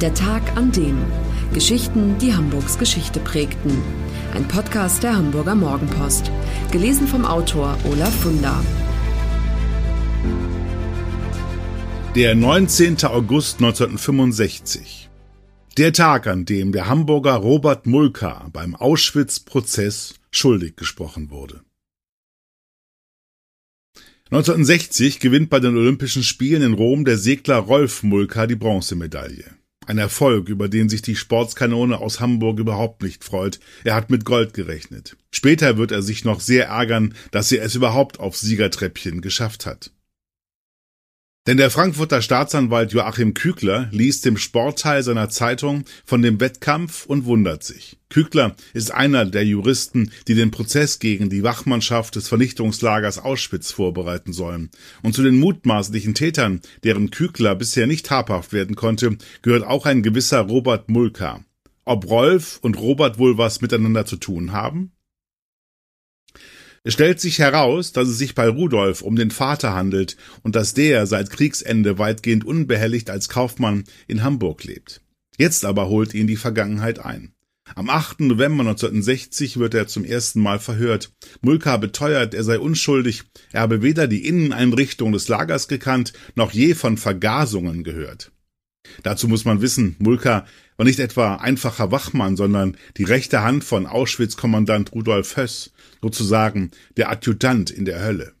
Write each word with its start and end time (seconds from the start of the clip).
Der 0.00 0.14
Tag 0.14 0.56
an 0.56 0.70
dem. 0.70 0.96
Geschichten, 1.52 2.18
die 2.18 2.32
Hamburgs 2.32 2.78
Geschichte 2.78 3.18
prägten. 3.18 3.82
Ein 4.32 4.46
Podcast 4.46 5.02
der 5.02 5.16
Hamburger 5.16 5.56
Morgenpost. 5.56 6.30
Gelesen 6.70 7.08
vom 7.08 7.24
Autor 7.24 7.76
Olaf 7.82 8.14
Funder. 8.20 8.64
Der 12.14 12.36
19. 12.36 13.02
August 13.06 13.56
1965. 13.58 15.10
Der 15.76 15.92
Tag, 15.92 16.28
an 16.28 16.44
dem 16.44 16.70
der 16.70 16.86
Hamburger 16.86 17.34
Robert 17.34 17.88
Mulka 17.88 18.50
beim 18.52 18.76
Auschwitz-Prozess 18.76 20.14
schuldig 20.30 20.76
gesprochen 20.76 21.30
wurde. 21.30 21.62
1960 24.30 25.18
gewinnt 25.18 25.50
bei 25.50 25.58
den 25.58 25.76
Olympischen 25.76 26.22
Spielen 26.22 26.62
in 26.62 26.74
Rom 26.74 27.04
der 27.04 27.18
Segler 27.18 27.56
Rolf 27.56 28.04
Mulka 28.04 28.46
die 28.46 28.54
Bronzemedaille. 28.54 29.57
Ein 29.88 29.96
Erfolg, 29.96 30.50
über 30.50 30.68
den 30.68 30.90
sich 30.90 31.00
die 31.00 31.16
Sportskanone 31.16 31.96
aus 31.96 32.20
Hamburg 32.20 32.58
überhaupt 32.58 33.02
nicht 33.02 33.24
freut. 33.24 33.58
Er 33.84 33.94
hat 33.94 34.10
mit 34.10 34.26
Gold 34.26 34.52
gerechnet. 34.52 35.16
Später 35.30 35.78
wird 35.78 35.92
er 35.92 36.02
sich 36.02 36.26
noch 36.26 36.40
sehr 36.40 36.66
ärgern, 36.66 37.14
dass 37.30 37.50
er 37.52 37.64
es 37.64 37.74
überhaupt 37.74 38.20
aufs 38.20 38.42
Siegertreppchen 38.42 39.22
geschafft 39.22 39.64
hat. 39.64 39.90
Denn 41.48 41.56
der 41.56 41.70
Frankfurter 41.70 42.20
Staatsanwalt 42.20 42.92
Joachim 42.92 43.32
Kügler 43.32 43.88
liest 43.90 44.26
im 44.26 44.36
Sportteil 44.36 45.02
seiner 45.02 45.30
Zeitung 45.30 45.84
von 46.04 46.20
dem 46.20 46.40
Wettkampf 46.40 47.06
und 47.06 47.24
wundert 47.24 47.64
sich. 47.64 47.96
Kügler 48.10 48.54
ist 48.74 48.90
einer 48.90 49.24
der 49.24 49.46
Juristen, 49.46 50.10
die 50.26 50.34
den 50.34 50.50
Prozess 50.50 50.98
gegen 50.98 51.30
die 51.30 51.42
Wachmannschaft 51.42 52.16
des 52.16 52.28
Vernichtungslagers 52.28 53.18
Auschwitz 53.20 53.72
vorbereiten 53.72 54.34
sollen. 54.34 54.68
Und 55.02 55.14
zu 55.14 55.22
den 55.22 55.38
mutmaßlichen 55.38 56.12
Tätern, 56.12 56.60
deren 56.84 57.10
Kügler 57.10 57.54
bisher 57.54 57.86
nicht 57.86 58.10
habhaft 58.10 58.52
werden 58.52 58.76
konnte, 58.76 59.16
gehört 59.40 59.64
auch 59.64 59.86
ein 59.86 60.02
gewisser 60.02 60.40
Robert 60.40 60.90
Mulka. 60.90 61.42
Ob 61.86 62.10
Rolf 62.10 62.58
und 62.60 62.78
Robert 62.78 63.18
wohl 63.18 63.38
was 63.38 63.62
miteinander 63.62 64.04
zu 64.04 64.16
tun 64.16 64.52
haben? 64.52 64.92
Es 66.88 66.94
stellt 66.94 67.20
sich 67.20 67.38
heraus, 67.38 67.92
dass 67.92 68.08
es 68.08 68.16
sich 68.16 68.34
bei 68.34 68.48
Rudolf 68.48 69.02
um 69.02 69.14
den 69.14 69.30
Vater 69.30 69.74
handelt 69.74 70.16
und 70.42 70.56
dass 70.56 70.72
der 70.72 71.06
seit 71.06 71.28
Kriegsende 71.28 71.98
weitgehend 71.98 72.46
unbehelligt 72.46 73.10
als 73.10 73.28
Kaufmann 73.28 73.84
in 74.06 74.22
Hamburg 74.22 74.64
lebt. 74.64 75.02
Jetzt 75.36 75.66
aber 75.66 75.90
holt 75.90 76.14
ihn 76.14 76.26
die 76.26 76.36
Vergangenheit 76.36 76.98
ein. 76.98 77.34
Am 77.74 77.90
8. 77.90 78.20
November 78.20 78.62
1960 78.62 79.58
wird 79.58 79.74
er 79.74 79.86
zum 79.86 80.02
ersten 80.02 80.40
Mal 80.40 80.58
verhört. 80.58 81.12
Mulka 81.42 81.76
beteuert, 81.76 82.32
er 82.32 82.42
sei 82.42 82.58
unschuldig, 82.58 83.24
er 83.52 83.60
habe 83.60 83.82
weder 83.82 84.06
die 84.06 84.26
Inneneinrichtung 84.26 85.12
des 85.12 85.28
Lagers 85.28 85.68
gekannt, 85.68 86.14
noch 86.36 86.52
je 86.52 86.72
von 86.72 86.96
Vergasungen 86.96 87.84
gehört. 87.84 88.32
Dazu 89.02 89.28
muss 89.28 89.44
man 89.44 89.60
wissen, 89.60 89.96
Mulka 89.98 90.46
war 90.76 90.86
nicht 90.86 91.00
etwa 91.00 91.36
einfacher 91.36 91.90
Wachmann, 91.90 92.36
sondern 92.36 92.76
die 92.96 93.04
rechte 93.04 93.42
Hand 93.42 93.64
von 93.64 93.86
Auschwitz-Kommandant 93.86 94.92
Rudolf 94.92 95.36
Höss, 95.36 95.72
sozusagen 96.00 96.70
der 96.96 97.10
Adjutant 97.10 97.70
in 97.70 97.84
der 97.84 98.02
Hölle. 98.02 98.32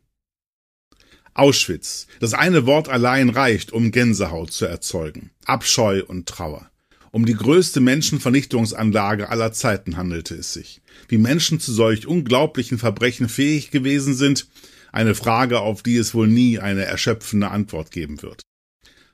Auschwitz. 1.34 2.08
Das 2.18 2.34
eine 2.34 2.66
Wort 2.66 2.88
allein 2.88 3.28
reicht, 3.28 3.72
um 3.72 3.92
Gänsehaut 3.92 4.52
zu 4.52 4.66
erzeugen. 4.66 5.30
Abscheu 5.44 6.02
und 6.04 6.26
Trauer. 6.26 6.68
Um 7.10 7.24
die 7.24 7.34
größte 7.34 7.80
Menschenvernichtungsanlage 7.80 9.28
aller 9.30 9.52
Zeiten 9.52 9.96
handelte 9.96 10.34
es 10.34 10.52
sich. 10.52 10.82
Wie 11.08 11.18
Menschen 11.18 11.60
zu 11.60 11.72
solch 11.72 12.06
unglaublichen 12.06 12.78
Verbrechen 12.78 13.28
fähig 13.28 13.70
gewesen 13.70 14.14
sind, 14.14 14.48
eine 14.92 15.14
Frage, 15.14 15.60
auf 15.60 15.82
die 15.82 15.96
es 15.96 16.14
wohl 16.14 16.28
nie 16.28 16.58
eine 16.58 16.84
erschöpfende 16.84 17.50
Antwort 17.50 17.90
geben 17.90 18.20
wird. 18.22 18.42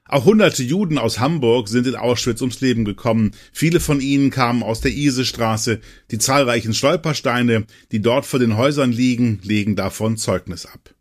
Auch 0.07 0.27
hunderte 0.27 0.63
Juden 0.63 0.99
aus 0.99 1.19
Hamburg 1.19 1.69
sind 1.69 1.87
in 1.87 1.97
Auschwitz 1.97 2.43
ums 2.43 2.61
Leben 2.61 2.85
gekommen. 2.85 3.31
Viele 3.53 3.81
von 3.81 4.01
ihnen 4.01 4.31
kamen 4.31 4.63
aus 4.63 4.83
der 4.83 4.93
Isestraße. 4.93 5.81
Die 6.11 6.19
zahlreichen 6.19 6.75
Stolpersteine, 6.75 7.65
die 7.91 8.03
dort 8.03 8.27
vor 8.27 8.39
den 8.39 8.57
Häusern 8.57 8.93
liegen, 8.93 9.41
legen 9.43 9.77
davon 9.77 10.19
Zeugnis 10.19 10.67
ab. 10.67 10.95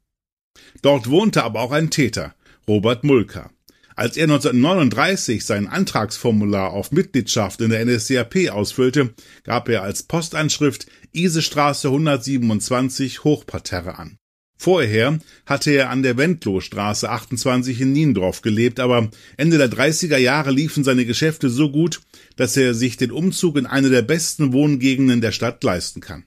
Dort 0.81 1.09
wohnte 1.09 1.43
aber 1.43 1.59
auch 1.59 1.71
ein 1.71 1.89
Täter, 1.89 2.33
Robert 2.67 3.03
Mulka. 3.03 3.51
Als 3.95 4.17
er 4.17 4.23
1939 4.23 5.45
sein 5.45 5.67
Antragsformular 5.67 6.71
auf 6.71 6.91
Mitgliedschaft 6.91 7.61
in 7.61 7.69
der 7.69 7.85
NSDAP 7.85 8.49
ausfüllte, 8.51 9.13
gab 9.43 9.69
er 9.69 9.83
als 9.83 10.03
Postanschrift 10.03 10.87
Isestraße 11.11 11.89
127 11.89 13.23
Hochparterre 13.23 13.99
an. 13.99 14.17
Vorher 14.63 15.19
hatte 15.45 15.71
er 15.71 15.89
an 15.89 16.03
der 16.03 16.15
Wendlohstraße 16.15 17.09
28 17.09 17.81
in 17.81 17.91
Niendorf 17.91 18.41
gelebt, 18.41 18.79
aber 18.79 19.09
Ende 19.35 19.57
der 19.57 19.69
30er 19.69 20.15
Jahre 20.15 20.51
liefen 20.51 20.85
seine 20.85 21.05
Geschäfte 21.05 21.49
so 21.49 21.69
gut, 21.69 21.99
dass 22.37 22.55
er 22.55 22.73
sich 22.73 22.95
den 22.95 23.11
Umzug 23.11 23.57
in 23.57 23.65
eine 23.65 23.89
der 23.89 24.03
besten 24.03 24.53
Wohngegenden 24.53 25.19
der 25.19 25.33
Stadt 25.33 25.61
leisten 25.65 25.99
kann. 25.99 26.23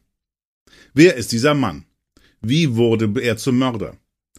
Wer 0.93 1.17
ist 1.17 1.33
dieser 1.33 1.55
Mann? 1.55 1.87
Wie 2.43 2.77
wurde 2.77 3.11
er 3.23 3.39
zum 3.39 3.57
Mörder? 3.57 3.97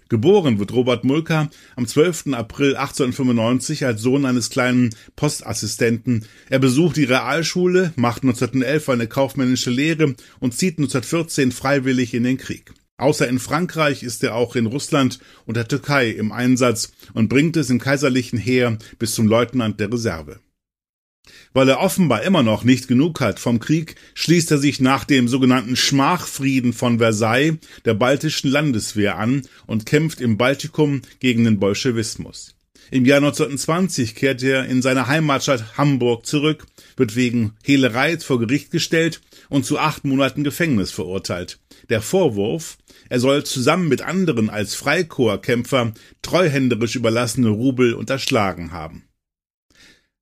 Geboren 0.10 0.60
wird 0.60 0.74
Robert 0.74 1.04
Mulka 1.04 1.50
am 1.76 1.88
12. 1.88 2.34
April 2.34 2.76
1895 2.76 3.84
als 3.84 4.04
Sohn 4.04 4.28
eines 4.28 4.52
kleinen 4.52 4.92
Postassistenten. 5.16 6.24
Er 6.52 6.60
besucht 6.60 6.98
die 6.98 7.06
Realschule, 7.06 7.94
macht 7.96 8.22
1911 8.22 8.90
eine 8.90 9.08
kaufmännische 9.08 9.72
Lehre 9.72 10.14
und 10.40 10.54
zieht 10.54 10.78
1914 10.78 11.52
freiwillig 11.52 12.14
in 12.14 12.22
den 12.22 12.38
Krieg. 12.38 12.77
Außer 12.98 13.28
in 13.28 13.38
Frankreich 13.38 14.02
ist 14.02 14.24
er 14.24 14.34
auch 14.34 14.56
in 14.56 14.66
Russland 14.66 15.20
und 15.46 15.56
der 15.56 15.68
Türkei 15.68 16.10
im 16.10 16.32
Einsatz 16.32 16.92
und 17.14 17.30
bringt 17.30 17.56
es 17.56 17.70
im 17.70 17.80
kaiserlichen 17.80 18.40
Heer 18.40 18.78
bis 18.98 19.14
zum 19.14 19.28
Leutnant 19.28 19.80
der 19.80 19.92
Reserve. 19.92 20.40
Weil 21.54 21.70
er 21.70 21.80
offenbar 21.80 22.24
immer 22.24 22.42
noch 22.42 22.64
nicht 22.64 22.88
genug 22.88 23.20
hat 23.20 23.40
vom 23.40 23.60
Krieg, 23.60 23.96
schließt 24.16 24.50
er 24.52 24.58
sich 24.58 24.80
nach 24.80 25.04
dem 25.04 25.28
sogenannten 25.28 25.76
Schmachfrieden 25.76 26.74
von 26.74 26.98
Versailles 26.98 27.58
der 27.86 27.94
baltischen 27.94 28.50
Landeswehr 28.50 29.18
an 29.18 29.44
und 29.68 29.86
kämpft 29.86 30.20
im 30.20 30.38
Baltikum 30.38 31.02
gegen 31.20 31.44
den 31.44 31.60
Bolschewismus. 31.60 32.57
Im 32.90 33.06
Jahr 33.06 33.18
1920 33.18 34.16
kehrt 34.16 34.42
er 34.44 34.66
in 34.66 34.82
seine 34.82 35.08
Heimatstadt 35.08 35.78
Hamburg 35.78 36.26
zurück, 36.26 36.66
wird 36.96 37.16
wegen 37.16 37.54
Hehlerei 37.64 38.18
vor 38.18 38.40
Gericht 38.40 38.72
gestellt 38.72 39.22
und 39.50 39.66
zu 39.66 39.78
acht 39.78 40.06
Monaten 40.06 40.44
Gefängnis 40.44 40.92
verurteilt. 40.92 41.60
Der 41.90 42.02
Vorwurf, 42.02 42.78
er 43.10 43.20
soll 43.20 43.44
zusammen 43.44 43.90
mit 43.90 44.02
anderen 44.02 44.50
als 44.50 44.76
Freikorpskämpfer 44.76 45.94
treuhänderisch 46.22 46.96
überlassene 46.96 47.50
Rubel 47.50 47.94
unterschlagen 47.94 48.72
haben. 48.72 49.04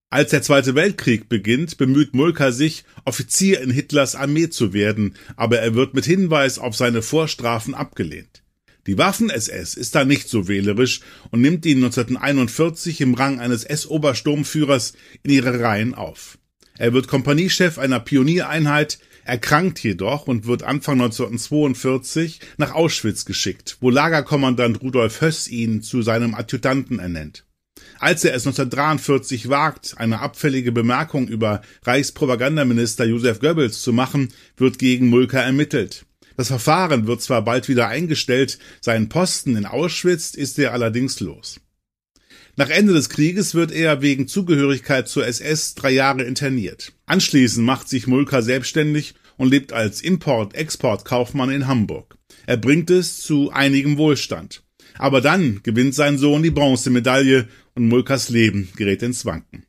Als 0.09 0.31
der 0.31 0.41
Zweite 0.41 0.75
Weltkrieg 0.75 1.29
beginnt, 1.29 1.77
bemüht 1.77 2.13
Mulka 2.13 2.51
sich, 2.51 2.85
Offizier 3.03 3.59
in 3.61 3.69
Hitlers 3.69 4.15
Armee 4.15 4.49
zu 4.49 4.73
werden, 4.73 5.15
aber 5.35 5.59
er 5.59 5.75
wird 5.75 5.93
mit 5.93 6.05
Hinweis 6.05 6.57
auf 6.57 6.75
seine 6.75 7.01
Vorstrafen 7.01 7.75
abgelehnt. 7.75 8.44
Die 8.87 8.97
Waffen-SS 8.97 9.73
ist 9.73 9.95
da 9.95 10.05
nicht 10.05 10.29
so 10.29 10.47
wählerisch 10.47 11.01
und 11.31 11.41
nimmt 11.41 11.65
ihn 11.65 11.83
1941 11.83 13.01
im 13.01 13.15
Rang 13.15 13.39
eines 13.39 13.63
S-Obersturmführers 13.63 14.93
in 15.23 15.31
ihre 15.31 15.59
Reihen 15.59 15.95
auf. 15.95 16.37
Er 16.77 16.93
wird 16.93 17.07
Kompaniechef 17.07 17.79
einer 17.79 17.99
Pioniereinheit, 17.99 18.99
erkrankt 19.23 19.79
jedoch 19.79 20.27
und 20.27 20.45
wird 20.45 20.61
Anfang 20.61 21.01
1942 21.01 22.41
nach 22.57 22.73
Auschwitz 22.73 23.25
geschickt, 23.25 23.77
wo 23.79 23.89
Lagerkommandant 23.89 24.81
Rudolf 24.81 25.21
Höss 25.21 25.47
ihn 25.47 25.81
zu 25.81 26.03
seinem 26.03 26.35
Adjutanten 26.35 26.99
ernennt. 26.99 27.45
Als 27.99 28.23
er 28.23 28.35
es 28.35 28.45
1943 28.45 29.49
wagt, 29.49 29.95
eine 29.97 30.19
abfällige 30.19 30.71
Bemerkung 30.71 31.27
über 31.27 31.61
Reichspropagandaminister 31.83 33.05
Josef 33.05 33.39
Goebbels 33.39 33.81
zu 33.81 33.93
machen, 33.93 34.29
wird 34.57 34.79
gegen 34.79 35.07
Mulka 35.07 35.39
ermittelt. 35.39 36.05
Das 36.37 36.47
Verfahren 36.47 37.07
wird 37.07 37.21
zwar 37.21 37.43
bald 37.43 37.69
wieder 37.69 37.87
eingestellt, 37.87 38.59
seinen 38.81 39.09
Posten 39.09 39.55
in 39.55 39.65
Auschwitz 39.65 40.33
ist 40.33 40.59
er 40.59 40.73
allerdings 40.73 41.19
los. 41.19 41.61
Nach 42.57 42.69
Ende 42.69 42.93
des 42.93 43.09
Krieges 43.09 43.53
wird 43.53 43.71
er 43.71 44.01
wegen 44.01 44.27
Zugehörigkeit 44.27 45.09
zur 45.09 45.25
SS 45.27 45.75
drei 45.75 45.91
Jahre 45.91 46.23
interniert. 46.23 46.93
Anschließend 47.05 47.65
macht 47.65 47.89
sich 47.89 48.07
Mulka 48.07 48.41
selbstständig 48.41 49.15
und 49.37 49.49
lebt 49.49 49.73
als 49.73 50.01
Import-Export-Kaufmann 50.01 51.49
in 51.49 51.67
Hamburg. 51.67 52.17
Er 52.45 52.57
bringt 52.57 52.89
es 52.89 53.19
zu 53.19 53.51
einigem 53.51 53.97
Wohlstand. 53.97 54.63
Aber 54.97 55.19
dann 55.19 55.61
gewinnt 55.63 55.95
sein 55.95 56.17
Sohn 56.17 56.43
die 56.43 56.51
Bronzemedaille 56.51 57.49
und 57.73 57.89
Mulkas 57.89 58.29
Leben 58.29 58.69
gerät 58.77 59.03
ins 59.03 59.25
Wanken. 59.25 59.65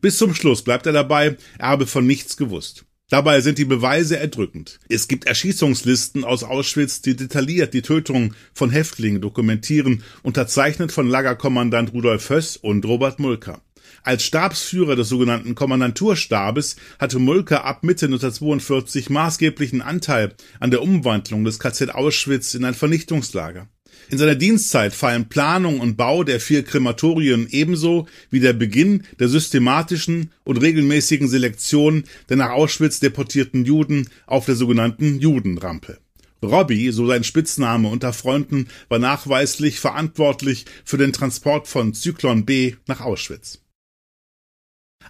Bis 0.00 0.18
zum 0.18 0.34
Schluss 0.34 0.62
bleibt 0.62 0.86
er 0.86 0.92
dabei, 0.92 1.36
er 1.58 1.68
habe 1.68 1.86
von 1.86 2.04
nichts 2.04 2.36
gewusst. 2.36 2.84
Dabei 3.12 3.42
sind 3.42 3.58
die 3.58 3.66
Beweise 3.66 4.18
erdrückend. 4.18 4.80
Es 4.88 5.06
gibt 5.06 5.26
Erschießungslisten 5.26 6.24
aus 6.24 6.44
Auschwitz, 6.44 7.02
die 7.02 7.14
detailliert 7.14 7.74
die 7.74 7.82
Tötung 7.82 8.32
von 8.54 8.70
Häftlingen 8.70 9.20
dokumentieren, 9.20 10.02
unterzeichnet 10.22 10.92
von 10.92 11.10
Lagerkommandant 11.10 11.92
Rudolf 11.92 12.30
Höss 12.30 12.56
und 12.56 12.86
Robert 12.86 13.18
Mulker. 13.18 13.60
Als 14.02 14.24
Stabsführer 14.24 14.96
des 14.96 15.10
sogenannten 15.10 15.54
Kommandanturstabes 15.54 16.76
hatte 16.98 17.18
Mulker 17.18 17.66
ab 17.66 17.84
Mitte 17.84 18.06
1942 18.06 19.10
maßgeblichen 19.10 19.82
Anteil 19.82 20.32
an 20.58 20.70
der 20.70 20.80
Umwandlung 20.80 21.44
des 21.44 21.58
KZ 21.58 21.90
Auschwitz 21.94 22.54
in 22.54 22.64
ein 22.64 22.72
Vernichtungslager. 22.72 23.68
In 24.10 24.18
seiner 24.18 24.34
Dienstzeit 24.34 24.94
fallen 24.94 25.28
Planung 25.28 25.80
und 25.80 25.96
Bau 25.96 26.24
der 26.24 26.40
vier 26.40 26.64
Krematorien 26.64 27.46
ebenso 27.50 28.06
wie 28.30 28.40
der 28.40 28.52
Beginn 28.52 29.04
der 29.18 29.28
systematischen 29.28 30.30
und 30.44 30.58
regelmäßigen 30.58 31.28
Selektion 31.28 32.04
der 32.28 32.36
nach 32.36 32.50
Auschwitz 32.50 33.00
deportierten 33.00 33.64
Juden 33.64 34.08
auf 34.26 34.46
der 34.46 34.56
sogenannten 34.56 35.18
Judenrampe. 35.18 35.98
Robbie, 36.42 36.90
so 36.90 37.06
sein 37.06 37.24
Spitzname 37.24 37.88
unter 37.88 38.12
Freunden, 38.12 38.68
war 38.88 38.98
nachweislich 38.98 39.78
verantwortlich 39.78 40.66
für 40.84 40.98
den 40.98 41.12
Transport 41.12 41.68
von 41.68 41.94
Zyklon 41.94 42.44
B 42.44 42.74
nach 42.86 43.00
Auschwitz. 43.00 43.61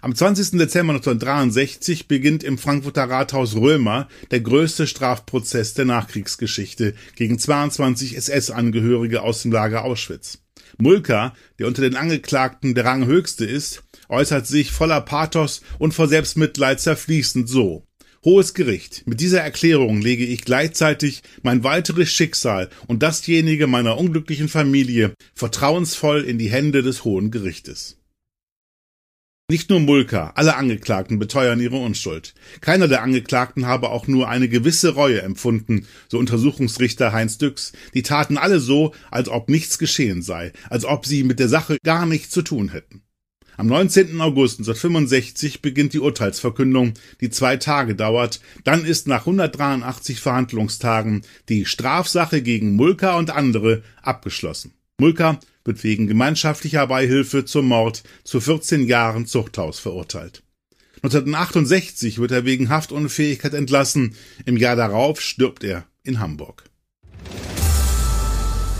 Am 0.01 0.15
20. 0.15 0.57
Dezember 0.57 0.93
1963 0.93 2.07
beginnt 2.07 2.43
im 2.43 2.57
Frankfurter 2.57 3.09
Rathaus 3.09 3.55
Römer 3.55 4.07
der 4.31 4.41
größte 4.41 4.87
Strafprozess 4.87 5.73
der 5.73 5.85
Nachkriegsgeschichte 5.85 6.93
gegen 7.15 7.39
22 7.39 8.17
SS-Angehörige 8.17 9.21
aus 9.21 9.41
dem 9.43 9.51
Lager 9.51 9.85
Auschwitz. 9.85 10.39
Mulka, 10.77 11.33
der 11.59 11.67
unter 11.67 11.81
den 11.81 11.95
Angeklagten 11.95 12.75
der 12.75 12.85
Ranghöchste 12.85 13.45
ist, 13.45 13.83
äußert 14.09 14.47
sich 14.47 14.71
voller 14.71 15.01
Pathos 15.01 15.61
und 15.79 15.93
vor 15.93 16.07
Selbstmitleid 16.07 16.79
zerfließend 16.79 17.47
so. 17.47 17.85
Hohes 18.25 18.53
Gericht, 18.53 19.05
mit 19.05 19.19
dieser 19.19 19.41
Erklärung 19.41 20.01
lege 20.01 20.25
ich 20.25 20.45
gleichzeitig 20.45 21.23
mein 21.41 21.63
weiteres 21.65 22.09
Schicksal 22.09 22.69
und 22.87 23.03
dasjenige 23.03 23.67
meiner 23.67 23.97
unglücklichen 23.97 24.47
Familie 24.47 25.13
vertrauensvoll 25.35 26.23
in 26.23 26.37
die 26.37 26.49
Hände 26.49 26.83
des 26.83 27.03
Hohen 27.03 27.31
Gerichtes. 27.31 27.97
Nicht 29.53 29.69
nur 29.69 29.81
Mulka, 29.81 30.31
alle 30.33 30.55
Angeklagten 30.55 31.19
beteuern 31.19 31.59
ihre 31.59 31.75
Unschuld. 31.75 32.33
Keiner 32.59 32.87
der 32.87 33.03
Angeklagten 33.03 33.67
habe 33.67 33.89
auch 33.89 34.07
nur 34.07 34.27
eine 34.27 34.49
gewisse 34.49 34.95
Reue 34.95 35.21
empfunden, 35.21 35.85
so 36.07 36.17
Untersuchungsrichter 36.17 37.13
Heinz 37.13 37.37
Düx. 37.37 37.71
Die 37.93 38.01
taten 38.01 38.39
alle 38.39 38.59
so, 38.59 38.95
als 39.11 39.29
ob 39.29 39.49
nichts 39.49 39.77
geschehen 39.77 40.23
sei, 40.23 40.53
als 40.71 40.85
ob 40.85 41.05
sie 41.05 41.23
mit 41.23 41.37
der 41.37 41.49
Sache 41.49 41.77
gar 41.83 42.07
nichts 42.07 42.31
zu 42.31 42.41
tun 42.41 42.69
hätten. 42.69 43.03
Am 43.55 43.67
19. 43.67 44.19
August 44.21 44.57
1965 44.57 45.61
beginnt 45.61 45.93
die 45.93 45.99
Urteilsverkündung, 45.99 46.95
die 47.21 47.29
zwei 47.29 47.57
Tage 47.57 47.93
dauert. 47.93 48.41
Dann 48.63 48.83
ist 48.83 49.07
nach 49.07 49.27
183 49.27 50.19
Verhandlungstagen 50.19 51.21
die 51.47 51.67
Strafsache 51.67 52.41
gegen 52.41 52.75
Mulka 52.75 53.19
und 53.19 53.29
andere 53.29 53.83
abgeschlossen. 54.01 54.73
Mulka 54.99 55.39
wird 55.65 55.83
wegen 55.83 56.07
gemeinschaftlicher 56.07 56.87
Beihilfe 56.87 57.45
zum 57.45 57.67
Mord 57.67 58.03
zu 58.23 58.39
14 58.39 58.85
Jahren 58.85 59.25
Zuchthaus 59.25 59.79
verurteilt. 59.79 60.43
1968 60.97 62.19
wird 62.19 62.31
er 62.31 62.45
wegen 62.45 62.69
Haftunfähigkeit 62.69 63.53
entlassen. 63.53 64.15
Im 64.45 64.55
Jahr 64.55 64.75
darauf 64.75 65.19
stirbt 65.19 65.63
er 65.63 65.85
in 66.03 66.19
Hamburg. 66.19 66.63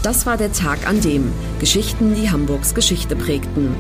Das 0.04 0.26
war 0.26 0.38
der 0.38 0.52
Tag 0.52 0.88
an 0.88 1.02
dem 1.02 1.32
Geschichten, 1.60 2.14
die 2.16 2.30
Hamburgs 2.30 2.76
Geschichte 2.76 3.16
prägten. 3.16 3.76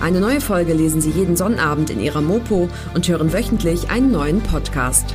Eine 0.00 0.20
neue 0.20 0.40
Folge 0.40 0.74
lesen 0.74 1.00
Sie 1.00 1.10
jeden 1.10 1.36
Sonnabend 1.36 1.90
in 1.90 2.00
Ihrer 2.00 2.20
Mopo 2.20 2.68
und 2.94 3.08
hören 3.08 3.32
wöchentlich 3.32 3.90
einen 3.90 4.12
neuen 4.12 4.42
Podcast. 4.42 5.14